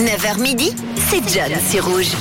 [0.00, 0.72] 9h midi,
[1.10, 2.12] c'est John sur Rouge.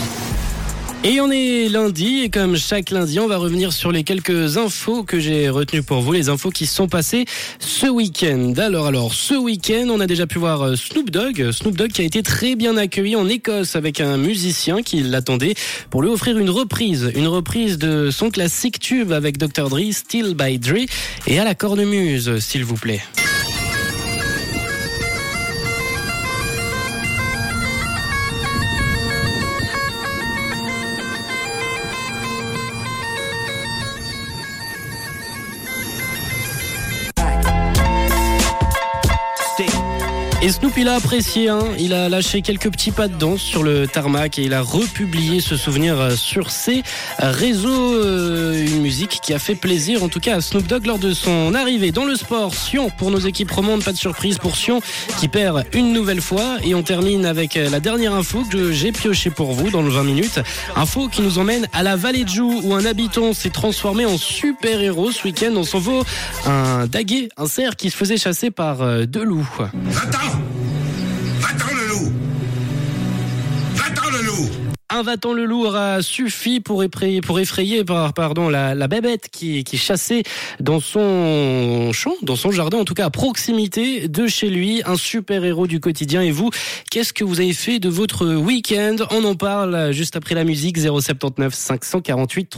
[1.05, 5.03] Et on est lundi et comme chaque lundi, on va revenir sur les quelques infos
[5.03, 7.23] que j'ai retenues pour vous, les infos qui sont passées
[7.59, 8.51] ce week-end.
[8.57, 12.01] Alors, alors, ce week-end, on a déjà pu voir euh, Snoop Dogg, Snoop Dogg qui
[12.01, 15.55] a été très bien accueilli en Écosse avec un musicien qui l'attendait
[15.89, 20.33] pour lui offrir une reprise, une reprise de son classique tube avec Dr Dre, Still
[20.33, 20.85] by Dre,
[21.27, 23.01] et à la cornemuse, s'il vous plaît.
[40.41, 41.59] Et Snoop, il a apprécié, hein.
[41.77, 45.41] il a lâché quelques petits pas de danse sur le tarmac et il a republié
[45.41, 46.81] ce souvenir euh, sur ses
[47.17, 47.93] réseaux.
[47.93, 51.13] Euh, une musique qui a fait plaisir, en tout cas à Snoop Dogg lors de
[51.13, 52.55] son arrivée dans le sport.
[52.55, 54.81] Sion pour nos équipes romandes, pas de surprise pour Sion
[55.19, 56.55] qui perd une nouvelle fois.
[56.63, 59.89] Et on termine avec euh, la dernière info que j'ai pioché pour vous dans le
[59.89, 60.39] 20 minutes.
[60.77, 64.17] Info qui nous emmène à la vallée de Joux où un habitant s'est transformé en
[64.17, 65.51] super-héros ce week-end.
[65.57, 66.05] On s'en vaut
[66.45, 69.59] un daguet, un cerf qui se faisait chasser par deux loups.
[74.99, 79.63] Un va-t'en le loup aura suffi pour effrayer, pour effrayer pardon, la, la bébête qui,
[79.77, 80.23] chassait
[80.59, 84.97] dans son champ, dans son jardin, en tout cas à proximité de chez lui, un
[84.97, 86.21] super héros du quotidien.
[86.21, 86.49] Et vous,
[86.91, 88.97] qu'est-ce que vous avez fait de votre week-end?
[89.11, 92.57] On en parle juste après la musique 079 548 3.